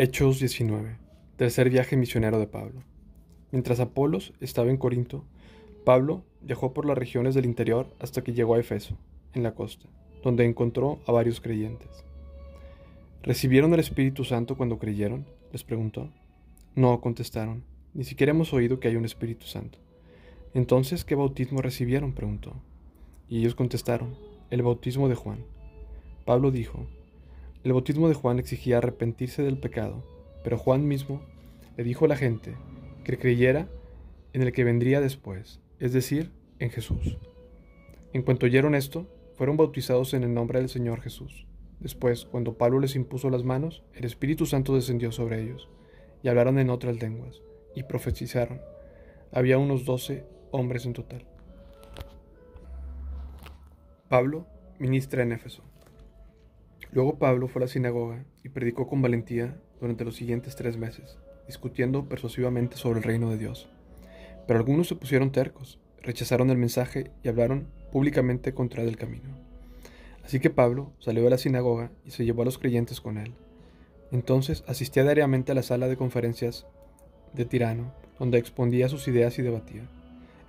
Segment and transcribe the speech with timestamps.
[0.00, 0.96] Hechos 19.
[1.36, 2.84] Tercer viaje misionero de Pablo.
[3.50, 5.24] Mientras Apolos estaba en Corinto,
[5.84, 8.96] Pablo viajó por las regiones del interior hasta que llegó a Efeso,
[9.34, 9.88] en la costa,
[10.22, 12.04] donde encontró a varios creyentes.
[13.24, 15.26] ¿Recibieron el Espíritu Santo cuando creyeron?
[15.50, 16.12] les preguntó.
[16.76, 19.80] No, contestaron, ni siquiera hemos oído que hay un Espíritu Santo.
[20.54, 22.12] Entonces, ¿qué bautismo recibieron?
[22.12, 22.52] preguntó.
[23.28, 24.14] Y ellos contestaron,
[24.50, 25.44] el bautismo de Juan.
[26.24, 26.86] Pablo dijo,
[27.68, 30.02] el bautismo de Juan exigía arrepentirse del pecado,
[30.42, 31.20] pero Juan mismo
[31.76, 32.56] le dijo a la gente
[33.04, 33.68] que creyera
[34.32, 37.18] en el que vendría después, es decir, en Jesús.
[38.14, 41.46] En cuanto oyeron esto, fueron bautizados en el nombre del Señor Jesús.
[41.78, 45.68] Después, cuando Pablo les impuso las manos, el Espíritu Santo descendió sobre ellos,
[46.22, 47.42] y hablaron en otras lenguas,
[47.74, 48.62] y profetizaron.
[49.30, 51.26] Había unos doce hombres en total.
[54.08, 54.46] Pablo
[54.78, 55.67] ministra en Éfeso.
[56.92, 61.18] Luego Pablo fue a la sinagoga y predicó con valentía durante los siguientes tres meses,
[61.46, 63.68] discutiendo persuasivamente sobre el reino de Dios.
[64.46, 69.28] Pero algunos se pusieron tercos, rechazaron el mensaje y hablaron públicamente contra el camino.
[70.24, 73.32] Así que Pablo salió de la sinagoga y se llevó a los creyentes con él.
[74.10, 76.66] Entonces asistía diariamente a la sala de conferencias
[77.34, 79.88] de Tirano, donde exponía sus ideas y debatía.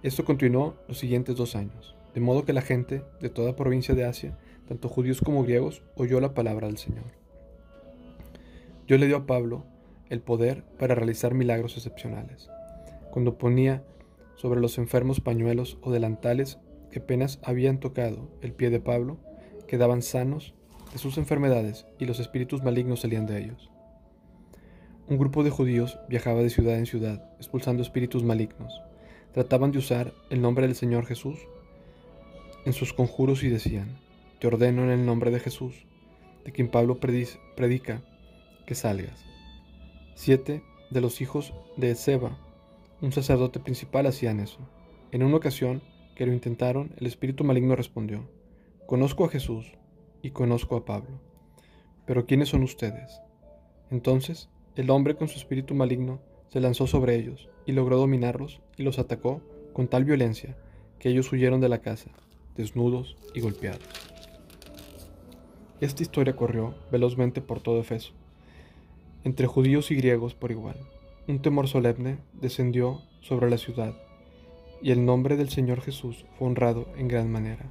[0.02, 4.06] Esto continuó los siguientes dos años, de modo que la gente de toda provincia de
[4.06, 4.38] Asia
[4.70, 7.06] tanto judíos como griegos, oyó la palabra del Señor.
[8.88, 9.66] Dios le dio a Pablo
[10.10, 12.52] el poder para realizar milagros excepcionales.
[13.10, 13.84] Cuando ponía
[14.36, 16.60] sobre los enfermos pañuelos o delantales
[16.92, 19.18] que apenas habían tocado el pie de Pablo,
[19.68, 20.54] quedaban sanos
[20.94, 23.72] de sus enfermedades y los espíritus malignos salían de ellos.
[25.08, 28.84] Un grupo de judíos viajaba de ciudad en ciudad, expulsando espíritus malignos.
[29.34, 31.40] Trataban de usar el nombre del Señor Jesús
[32.66, 33.98] en sus conjuros y decían,
[34.40, 35.86] te ordeno en el nombre de Jesús,
[36.46, 38.02] de quien Pablo predica,
[38.66, 39.26] que salgas.
[40.16, 42.38] Siete de los hijos de Seba,
[43.02, 44.60] un sacerdote principal, hacían eso.
[45.12, 45.82] En una ocasión
[46.16, 48.30] que lo intentaron, el espíritu maligno respondió,
[48.86, 49.74] Conozco a Jesús
[50.22, 51.22] y conozco a Pablo,
[52.06, 53.22] pero ¿quiénes son ustedes?
[53.92, 58.84] Entonces el hombre con su espíritu maligno se lanzó sobre ellos y logró dominarlos y
[58.84, 59.42] los atacó
[59.74, 60.58] con tal violencia
[60.98, 62.10] que ellos huyeron de la casa,
[62.56, 64.09] desnudos y golpeados.
[65.82, 68.12] Esta historia corrió velozmente por todo Efeso,
[69.24, 70.76] entre judíos y griegos por igual.
[71.26, 73.94] Un temor solemne descendió sobre la ciudad,
[74.82, 77.66] y el nombre del Señor Jesús fue honrado en gran manera.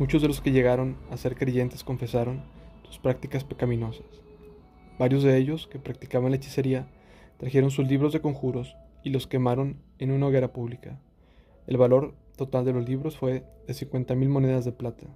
[0.00, 2.42] Muchos de los que llegaron a ser creyentes confesaron
[2.82, 4.06] sus prácticas pecaminosas.
[4.98, 6.88] Varios de ellos, que practicaban la hechicería,
[7.36, 10.98] trajeron sus libros de conjuros y los quemaron en una hoguera pública.
[11.68, 15.06] El valor total de los libros fue de 50.000 monedas de plata.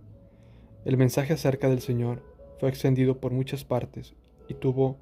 [0.88, 2.22] El mensaje acerca del Señor
[2.58, 4.14] fue extendido por muchas partes
[4.48, 4.96] y tuvo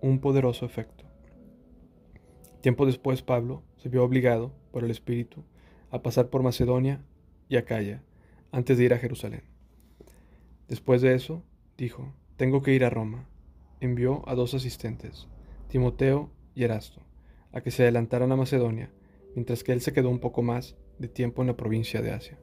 [0.00, 1.04] un poderoso efecto.
[2.62, 5.44] Tiempo después Pablo se vio obligado por el Espíritu
[5.92, 7.04] a pasar por Macedonia
[7.48, 8.02] y Acaya
[8.50, 9.44] antes de ir a Jerusalén.
[10.66, 11.44] Después de eso,
[11.78, 13.28] dijo, tengo que ir a Roma.
[13.78, 15.28] Envió a dos asistentes,
[15.68, 17.02] Timoteo y Erasto,
[17.52, 18.90] a que se adelantaran a Macedonia,
[19.36, 22.36] mientras que él se quedó un poco más de tiempo en la provincia de Asia.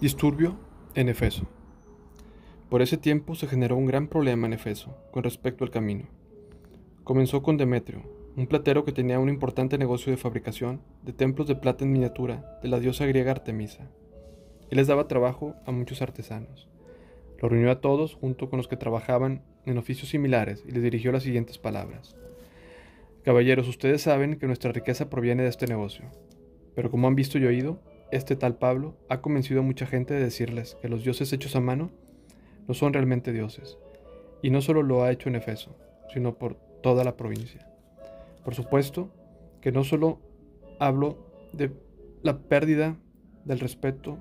[0.00, 0.56] Disturbio
[0.94, 1.46] en Efeso.
[2.70, 6.04] Por ese tiempo se generó un gran problema en Efeso con respecto al camino.
[7.04, 11.54] Comenzó con Demetrio, un platero que tenía un importante negocio de fabricación de templos de
[11.54, 13.90] plata en miniatura de la diosa griega Artemisa.
[14.70, 16.66] Él les daba trabajo a muchos artesanos.
[17.38, 21.12] Lo reunió a todos junto con los que trabajaban en oficios similares y les dirigió
[21.12, 22.16] las siguientes palabras.
[23.22, 26.06] Caballeros, ustedes saben que nuestra riqueza proviene de este negocio,
[26.74, 27.82] pero como han visto y oído,
[28.12, 31.60] este tal Pablo ha convencido a mucha gente de decirles que los dioses hechos a
[31.60, 31.90] mano
[32.66, 33.78] no son realmente dioses,
[34.42, 35.76] y no solo lo ha hecho en Efeso,
[36.12, 37.66] sino por toda la provincia.
[38.44, 39.10] Por supuesto
[39.60, 40.20] que no solo
[40.78, 41.18] hablo
[41.52, 41.70] de
[42.22, 42.96] la pérdida
[43.44, 44.18] del respeto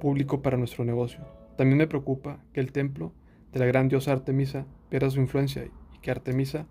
[0.00, 1.20] público para nuestro negocio,
[1.56, 3.12] también me preocupa que el templo
[3.52, 6.66] de la gran diosa Artemisa pierda su influencia y que Artemisa,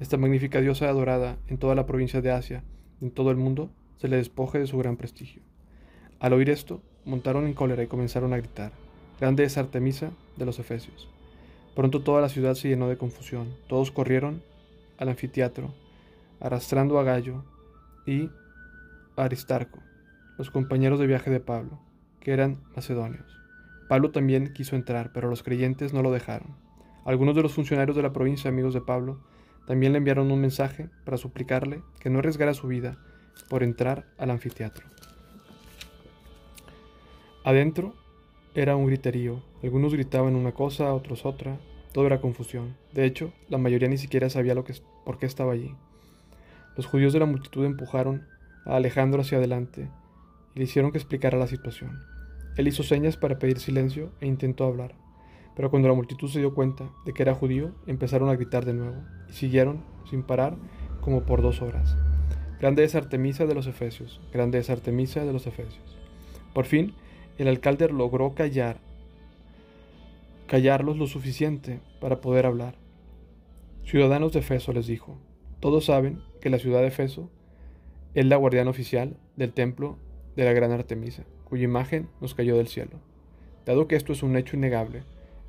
[0.00, 2.64] esta magnífica diosa adorada en toda la provincia de Asia
[3.00, 5.42] y en todo el mundo, se le despoje de su gran prestigio.
[6.18, 8.72] Al oír esto, montaron en cólera y comenzaron a gritar,
[9.20, 11.08] Grande es Artemisa de los Efesios.
[11.74, 14.42] Pronto toda la ciudad se llenó de confusión, todos corrieron
[14.98, 15.74] al anfiteatro,
[16.40, 17.44] arrastrando a Gallo
[18.06, 18.30] y
[19.16, 19.80] a Aristarco,
[20.38, 21.78] los compañeros de viaje de Pablo,
[22.20, 23.26] que eran macedonios.
[23.88, 26.56] Pablo también quiso entrar, pero los creyentes no lo dejaron.
[27.04, 29.20] Algunos de los funcionarios de la provincia, amigos de Pablo,
[29.66, 32.96] también le enviaron un mensaje para suplicarle que no arriesgara su vida
[33.48, 34.95] por entrar al anfiteatro.
[37.46, 37.94] Adentro,
[38.56, 39.40] era un griterío.
[39.62, 41.60] Algunos gritaban una cosa, otros otra.
[41.92, 42.76] Todo era confusión.
[42.92, 45.72] De hecho, la mayoría ni siquiera sabía lo que, por qué estaba allí.
[46.76, 48.26] Los judíos de la multitud empujaron
[48.64, 49.88] a Alejandro hacia adelante
[50.56, 52.00] y le hicieron que explicara la situación.
[52.56, 54.96] Él hizo señas para pedir silencio e intentó hablar,
[55.54, 58.74] pero cuando la multitud se dio cuenta de que era judío, empezaron a gritar de
[58.74, 58.96] nuevo
[59.30, 60.56] y siguieron, sin parar,
[61.00, 61.96] como por dos horas.
[62.58, 65.96] Grande es Artemisa de los Efesios, grande es Artemisa de los Efesios.
[66.52, 66.92] Por fin,
[67.38, 68.78] el alcalde logró callar,
[70.46, 72.76] callarlos lo suficiente para poder hablar.
[73.84, 75.18] Ciudadanos de Efeso les dijo,
[75.60, 77.30] todos saben que la ciudad de Efeso
[78.14, 79.96] es la guardiana oficial del templo
[80.36, 82.98] de la gran Artemisa, cuya imagen nos cayó del cielo.
[83.64, 85.02] Dado que esto es un hecho innegable,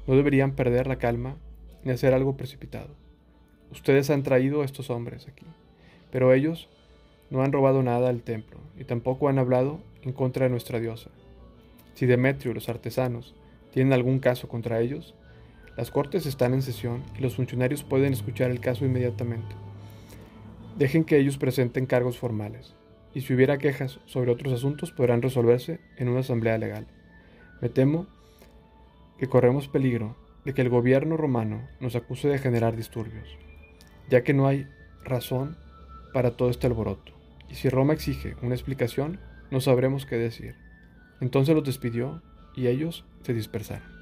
[0.08, 1.38] no deberían perder la calma
[1.84, 2.96] ni hacer algo precipitado.
[3.72, 5.46] Ustedes han traído a estos hombres aquí,
[6.12, 6.70] pero ellos
[7.30, 11.10] no han robado nada al templo y tampoco han hablado en contra de nuestra diosa.
[11.98, 13.34] Si Demetrio y los artesanos
[13.72, 15.16] tienen algún caso contra ellos,
[15.76, 19.56] las cortes están en sesión y los funcionarios pueden escuchar el caso inmediatamente.
[20.78, 22.76] Dejen que ellos presenten cargos formales
[23.16, 26.86] y si hubiera quejas sobre otros asuntos podrán resolverse en una asamblea legal.
[27.62, 28.06] Me temo
[29.18, 30.16] que corremos peligro
[30.46, 33.40] de que el gobierno romano nos acuse de generar disturbios,
[34.08, 34.68] ya que no hay
[35.04, 35.58] razón
[36.14, 37.14] para todo este alboroto,
[37.50, 40.67] y si Roma exige una explicación, no sabremos qué decir.
[41.20, 42.22] Entonces los despidió
[42.56, 43.97] y ellos se dispersaron.